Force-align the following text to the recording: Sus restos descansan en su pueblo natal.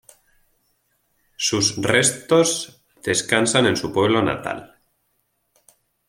Sus 1.37 1.77
restos 1.77 2.83
descansan 3.03 3.67
en 3.67 3.77
su 3.77 3.93
pueblo 3.93 4.23
natal. 4.23 4.81